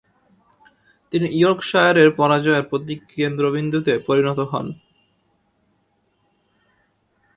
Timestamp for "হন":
4.51-4.67